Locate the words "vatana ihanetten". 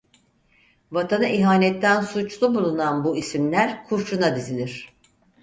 0.91-2.01